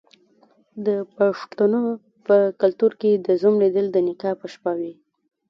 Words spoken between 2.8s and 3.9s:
کې د زوم لیدل